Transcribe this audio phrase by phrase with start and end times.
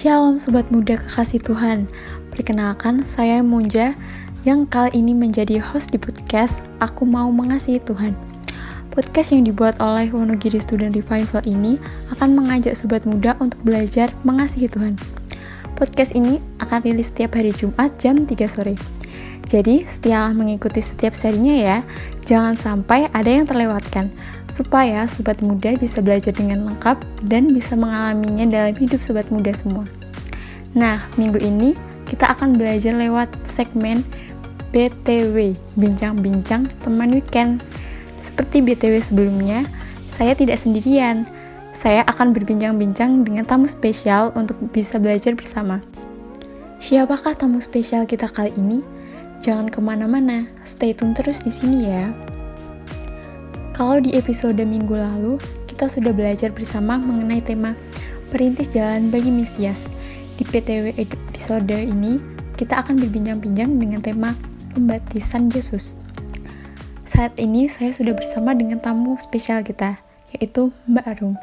[0.00, 1.84] Shalom Sobat Muda Kekasih Tuhan.
[2.32, 3.92] Perkenalkan saya Munja.
[4.48, 8.16] Yang kali ini menjadi host di podcast Aku Mau Mengasihi Tuhan.
[8.88, 11.76] Podcast yang dibuat oleh Wonogiri Student Revival ini
[12.16, 14.96] akan mengajak Sobat Muda untuk belajar mengasihi Tuhan.
[15.76, 18.80] Podcast ini akan rilis setiap hari Jumat jam 3 sore.
[19.52, 21.76] Jadi, setelah mengikuti setiap serinya ya,
[22.24, 24.08] jangan sampai ada yang terlewatkan,
[24.50, 26.98] supaya sobat muda bisa belajar dengan lengkap
[27.30, 29.86] dan bisa mengalaminya dalam hidup sobat muda semua.
[30.74, 31.74] Nah, minggu ini
[32.10, 34.02] kita akan belajar lewat segmen
[34.70, 37.62] BTW, Bincang-Bincang Teman Weekend.
[38.18, 39.66] Seperti BTW sebelumnya,
[40.14, 41.26] saya tidak sendirian.
[41.74, 45.80] Saya akan berbincang-bincang dengan tamu spesial untuk bisa belajar bersama.
[46.76, 48.84] Siapakah tamu spesial kita kali ini?
[49.40, 52.12] Jangan ke mana-mana, stay tune terus di sini ya.
[53.80, 57.72] Kalau di episode minggu lalu, kita sudah belajar bersama mengenai tema
[58.28, 59.88] Perintis Jalan bagi Mesias.
[60.36, 62.20] Di PTW episode ini,
[62.60, 64.36] kita akan berbincang-bincang dengan tema
[64.76, 65.96] Pembaptisan Yesus.
[67.08, 69.96] Saat ini saya sudah bersama dengan tamu spesial kita,
[70.36, 71.40] yaitu Mbak Arum.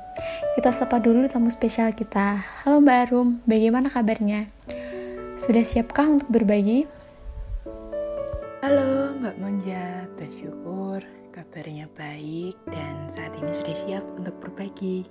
[0.53, 2.45] Kita sapa dulu tamu spesial kita.
[2.61, 4.45] Halo Mbak Arum, bagaimana kabarnya?
[5.41, 6.85] Sudah siapkah untuk berbagi?
[8.61, 11.16] Halo Mbak Monja, bersyukur
[11.47, 15.07] kabarnya baik dan saat ini sudah siap untuk berbagi.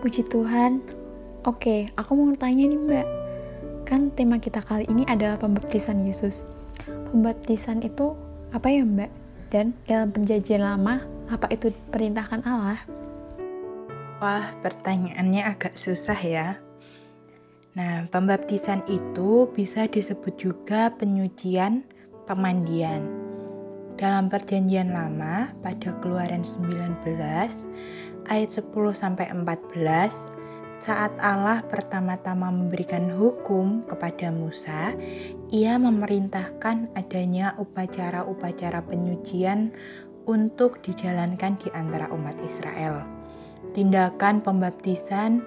[0.00, 0.80] Puji Tuhan.
[1.44, 3.06] Oke, aku mau tanya nih Mbak.
[3.84, 6.48] Kan tema kita kali ini adalah pembaptisan Yesus.
[7.12, 8.16] Pembaptisan itu
[8.56, 9.12] apa ya Mbak?
[9.52, 12.80] Dan dalam perjanjian lama, apa itu perintahkan Allah?
[14.24, 16.56] Wah, pertanyaannya agak susah ya.
[17.76, 21.84] Nah, pembaptisan itu bisa disebut juga penyucian
[22.24, 23.17] pemandian.
[23.98, 27.02] Dalam perjanjian lama pada Keluaran 19
[28.30, 30.38] ayat 10 sampai 14
[30.86, 34.94] saat Allah pertama-tama memberikan hukum kepada Musa,
[35.50, 39.74] ia memerintahkan adanya upacara-upacara penyucian
[40.30, 43.02] untuk dijalankan di antara umat Israel.
[43.74, 45.42] Tindakan pembaptisan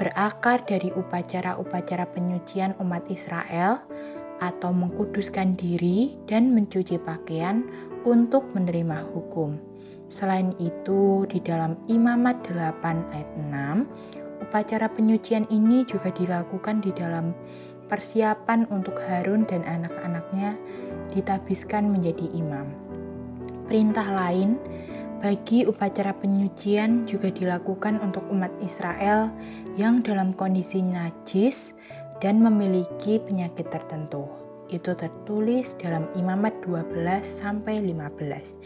[0.00, 3.84] berakar dari upacara-upacara penyucian umat Israel
[4.40, 9.58] atau mengkuduskan diri dan mencuci pakaian untuk menerima hukum.
[10.10, 17.30] Selain itu, di dalam Imamat 8 ayat 6, upacara penyucian ini juga dilakukan di dalam
[17.86, 20.54] persiapan untuk Harun dan anak-anaknya
[21.10, 22.70] ditabiskan menjadi imam.
[23.66, 24.58] Perintah lain
[25.20, 29.28] bagi upacara penyucian juga dilakukan untuk umat Israel
[29.76, 31.76] yang dalam kondisi najis
[32.24, 34.39] dan memiliki penyakit tertentu.
[34.70, 38.56] Itu tertulis dalam Imamat 12 sampai 15.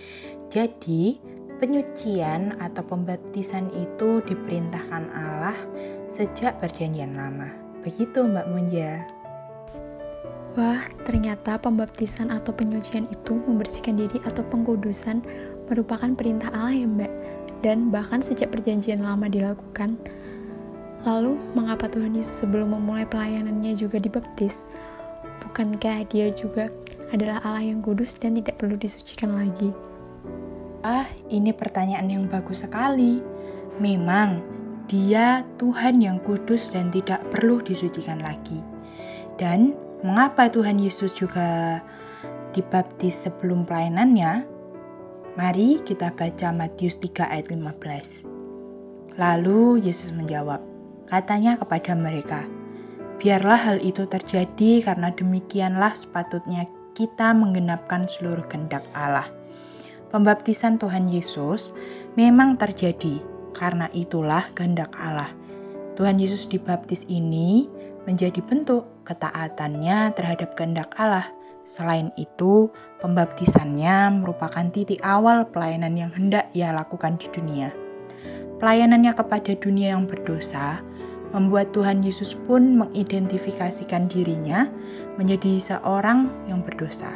[0.53, 1.19] Jadi,
[1.59, 5.57] penyucian atau pembaptisan itu diperintahkan Allah
[6.13, 7.49] sejak perjanjian lama.
[7.81, 9.03] Begitu Mbak Munja.
[10.55, 15.19] Wah, ternyata pembaptisan atau penyucian itu membersihkan diri atau pengkudusan
[15.67, 17.13] merupakan perintah Allah ya mbak
[17.65, 19.97] dan bahkan sejak perjanjian lama dilakukan
[21.05, 24.65] lalu mengapa Tuhan Yesus sebelum memulai pelayanannya juga dibaptis
[25.55, 26.67] bukankah dia juga
[27.15, 29.71] adalah Allah yang kudus dan tidak perlu disucikan lagi?
[30.83, 33.23] Ah ini pertanyaan yang bagus sekali.
[33.79, 34.43] Memang
[34.91, 38.59] dia Tuhan yang kudus dan tidak perlu disucikan lagi.
[39.39, 41.79] Dan mengapa Tuhan Yesus juga
[42.51, 44.51] dibaptis sebelum pelayanannya?
[45.39, 48.27] Mari kita baca Matius 3 ayat 15.
[49.15, 50.59] Lalu Yesus menjawab,
[51.07, 52.43] katanya kepada mereka,
[53.19, 59.31] Biarlah hal itu terjadi karena demikianlah sepatutnya kita menggenapkan seluruh kehendak Allah.
[60.15, 61.75] Pembaptisan Tuhan Yesus
[62.15, 63.19] memang terjadi
[63.55, 65.31] karena itulah kehendak Allah.
[65.95, 67.71] Tuhan Yesus dibaptis ini
[68.07, 71.31] menjadi bentuk ketaatannya terhadap kehendak Allah–
[71.65, 72.69] Selain itu,
[73.01, 77.73] pembaptisannya merupakan titik awal pelayanan yang hendak ia lakukan di dunia.
[78.61, 80.85] Pelayanannya kepada dunia yang berdosa
[81.35, 84.71] membuat Tuhan Yesus pun mengidentifikasikan dirinya
[85.19, 87.11] menjadi seorang yang berdosa.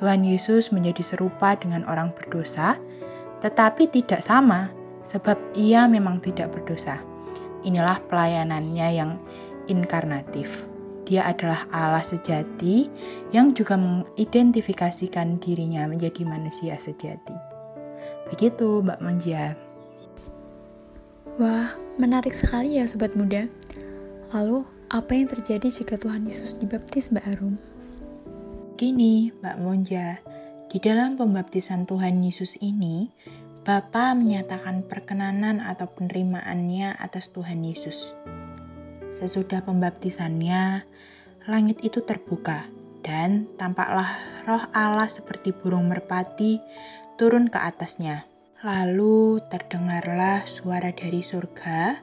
[0.00, 2.80] Tuhan Yesus menjadi serupa dengan orang berdosa,
[3.44, 4.72] tetapi tidak sama
[5.04, 7.00] sebab ia memang tidak berdosa.
[7.64, 9.20] Inilah pelayanannya yang
[9.68, 10.48] inkarnatif.
[11.06, 12.90] Dia adalah Allah sejati
[13.30, 17.36] yang juga mengidentifikasikan dirinya menjadi manusia sejati.
[18.26, 19.54] Begitu, Mbak Monjia.
[21.38, 23.48] Wah, menarik sekali ya sobat muda.
[24.36, 27.56] Lalu, apa yang terjadi jika Tuhan Yesus dibaptis, Mbak Arum?
[28.76, 30.20] Gini, Mbak Monja,
[30.68, 33.08] di dalam pembaptisan Tuhan Yesus ini,
[33.66, 37.98] Bapa menyatakan perkenanan atau penerimaannya atas Tuhan Yesus.
[39.16, 40.84] Sesudah pembaptisannya,
[41.48, 42.68] langit itu terbuka
[43.00, 46.60] dan tampaklah roh Allah seperti burung merpati
[47.16, 48.35] turun ke atasnya.
[48.66, 52.02] Lalu terdengarlah suara dari surga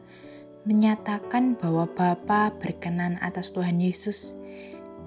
[0.64, 4.32] menyatakan bahwa Bapa berkenan atas Tuhan Yesus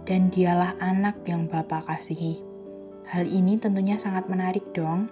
[0.05, 2.45] dan dialah anak yang Bapa kasihi.
[3.09, 5.09] Hal ini tentunya sangat menarik dong,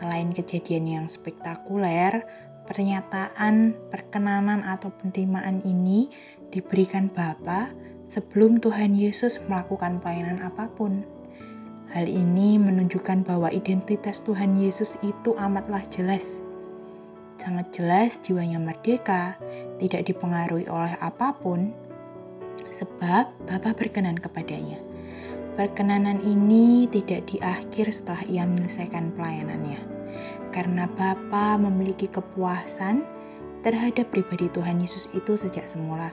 [0.00, 2.24] Selain kejadian yang spektakuler,
[2.64, 6.08] pernyataan perkenanan atau penerimaan ini
[6.54, 7.68] diberikan Bapa
[8.08, 11.19] sebelum Tuhan Yesus melakukan pelayanan apa pun.
[11.90, 16.22] Hal ini menunjukkan bahwa identitas Tuhan Yesus itu amatlah jelas.
[17.42, 19.34] Sangat jelas jiwanya merdeka,
[19.82, 21.74] tidak dipengaruhi oleh apa pun,
[22.70, 24.78] sebab Bapa berkenan kepadanya.
[25.58, 30.00] Perkenanan ini tidak diakhir setelah ia menyelesaikan pelayanannya
[30.50, 33.06] karena Bapa memiliki kepuasan
[33.62, 36.10] terhadap pribadi Tuhan Yesus itu sejak semula,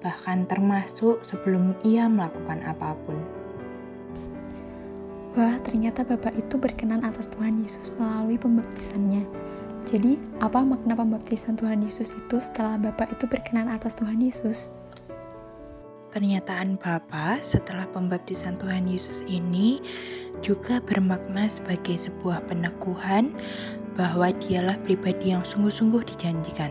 [0.00, 3.43] bahkan termasuk sebelum ia melakukan apa pun.
[5.34, 9.26] Wah, ternyata Bapak itu berkenan atas Tuhan Yesus melalui pembaptisannya.
[9.82, 14.70] Jadi, apa makna pembaptisan Tuhan Yesus itu setelah Bapak itu berkenan atas Tuhan Yesus?
[16.14, 19.82] Pernyataan Bapa setelah pembaptisan Tuhan Yesus ini
[20.38, 23.34] juga bermakna sebagai sebuah peneguhan
[23.98, 26.70] bahwa dialah pribadi yang sungguh-sungguh dijanjikan.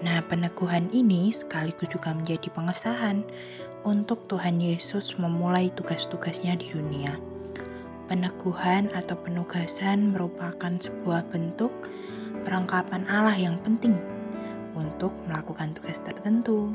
[0.00, 3.20] Nah, peneguhan ini sekaligus juga menjadi pengesahan
[3.84, 7.33] untuk Tuhan Yesus memulai tugas-tugasnya di dunia.
[8.04, 11.72] Peneguhan atau penugasan merupakan sebuah bentuk
[12.44, 13.96] perangkapan Allah yang penting
[14.76, 16.68] untuk melakukan tugas tertentu.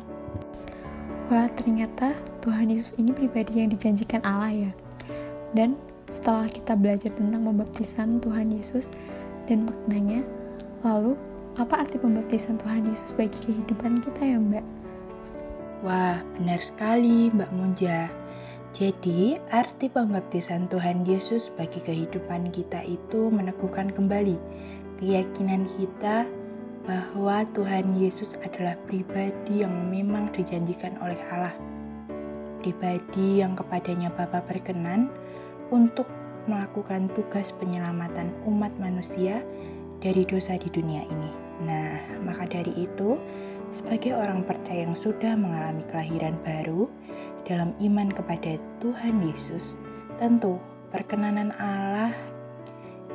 [1.30, 4.72] Wah, ternyata Tuhan Yesus ini pribadi yang dijanjikan Allah ya.
[5.54, 5.78] Dan
[6.10, 8.90] setelah kita belajar tentang pembaptisan Tuhan Yesus
[9.46, 10.26] dan maknanya,
[10.82, 11.14] lalu
[11.62, 14.66] apa arti pembaptisan Tuhan Yesus bagi kehidupan kita ya Mbak?
[15.86, 18.10] Wah, benar sekali Mbak Munja.
[18.70, 24.38] Jadi, arti pembaptisan Tuhan Yesus bagi kehidupan kita itu meneguhkan kembali
[25.02, 26.30] keyakinan kita
[26.86, 31.56] bahwa Tuhan Yesus adalah pribadi yang memang dijanjikan oleh Allah.
[32.62, 35.10] Pribadi yang kepadanya Bapa berkenan
[35.74, 36.06] untuk
[36.46, 39.42] melakukan tugas penyelamatan umat manusia
[39.98, 41.32] dari dosa di dunia ini.
[41.66, 43.18] Nah, maka dari itu,
[43.74, 46.90] sebagai orang percaya yang sudah mengalami kelahiran baru
[47.50, 49.74] dalam iman kepada Tuhan Yesus,
[50.22, 50.62] tentu
[50.94, 52.14] perkenanan Allah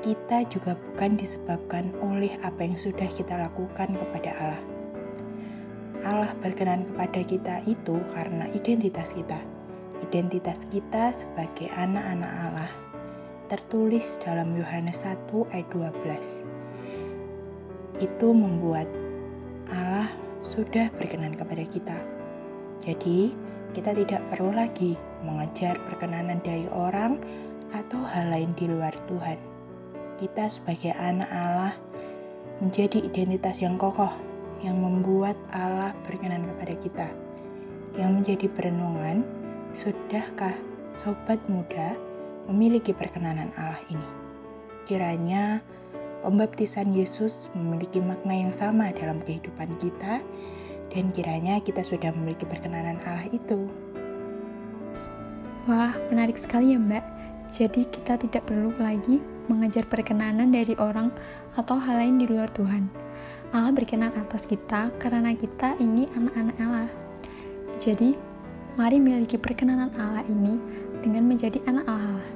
[0.02, 4.62] kita juga bukan disebabkan oleh apa yang sudah kita lakukan kepada Allah.
[6.04, 9.40] Allah berkenan kepada kita itu karena identitas kita.
[10.04, 12.72] Identitas kita sebagai anak-anak Allah
[13.48, 18.02] tertulis dalam Yohanes 1 ayat 12.
[18.02, 18.90] Itu membuat
[19.70, 20.10] Allah
[20.44, 21.96] sudah berkenan kepada kita.
[22.84, 23.32] Jadi,
[23.74, 24.94] kita tidak perlu lagi
[25.26, 27.18] mengejar perkenanan dari orang
[27.74, 29.54] atau hal lain di luar Tuhan
[30.18, 31.74] kita sebagai anak Allah
[32.62, 34.10] menjadi identitas yang kokoh
[34.62, 37.08] yang membuat Allah berkenan kepada kita.
[37.94, 39.16] Yang menjadi perenungan,
[39.76, 40.54] sudahkah
[41.02, 41.94] sobat muda
[42.48, 44.08] memiliki perkenanan Allah ini?
[44.88, 45.60] Kiranya
[46.24, 50.24] pembaptisan Yesus memiliki makna yang sama dalam kehidupan kita
[50.94, 53.66] dan kiranya kita sudah memiliki perkenanan Allah itu.
[55.66, 57.04] Wah, menarik sekali ya Mbak.
[57.50, 59.18] Jadi kita tidak perlu lagi
[59.50, 61.10] mengejar perkenanan dari orang
[61.58, 62.86] atau hal lain di luar Tuhan.
[63.54, 66.90] Allah berkenan atas kita karena kita ini anak-anak Allah.
[67.78, 68.18] Jadi,
[68.74, 70.58] mari miliki perkenanan Allah ini
[71.02, 72.26] dengan menjadi anak Allah.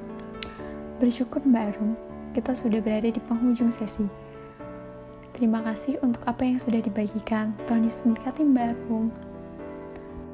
[0.99, 1.91] Bersyukur Mbak Arum,
[2.31, 4.28] kita sudah berada di penghujung sesi.
[5.39, 7.55] Terima kasih untuk apa yang sudah dibagikan.
[7.63, 8.75] Tuhan Yesus memberkati Mbak.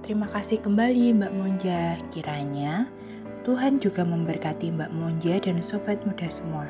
[0.01, 2.01] Terima kasih kembali Mbak Monja.
[2.09, 2.89] Kiranya
[3.45, 6.65] Tuhan juga memberkati Mbak Monja dan sobat muda semua.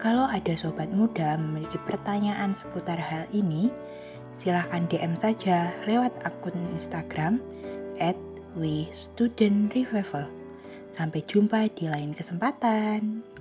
[0.00, 3.68] Kalau ada sobat muda memiliki pertanyaan seputar hal ini,
[4.40, 7.44] silahkan DM saja lewat akun Instagram
[8.00, 8.16] at
[8.56, 10.32] WeStudentRevival.
[10.96, 13.33] Sampai jumpa di lain kesempatan.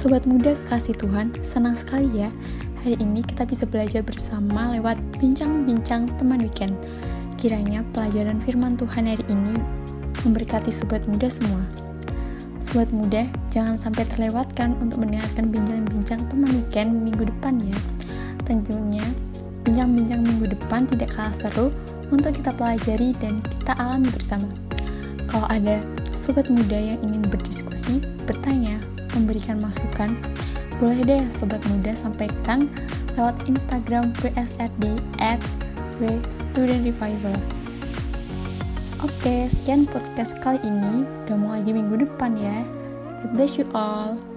[0.00, 2.32] Sobat muda kekasih Tuhan, senang sekali ya
[2.80, 6.72] hari ini kita bisa belajar bersama lewat bincang-bincang teman weekend.
[7.36, 9.60] Kiranya pelajaran firman Tuhan hari ini
[10.24, 11.60] memberkati sobat muda semua.
[12.64, 17.76] Sobat muda, jangan sampai terlewatkan untuk mendengarkan bincang-bincang teman weekend minggu depan ya.
[18.48, 19.04] Tentunya
[19.68, 21.68] bincang-bincang minggu depan tidak kalah seru
[22.08, 24.48] untuk kita pelajari dan kita alami bersama.
[25.28, 25.76] Kalau ada
[26.16, 28.80] sobat muda yang ingin berdiskusi, bertanya,
[29.16, 30.14] memberikan masukan,
[30.78, 32.70] boleh deh sobat muda sampaikan
[33.18, 35.40] lewat Instagram WSRD at
[36.32, 37.36] Student Revival.
[39.00, 41.04] Oke, sekian podcast kali ini.
[41.28, 42.64] Kamu aja minggu depan ya.
[43.20, 44.29] God bless you all.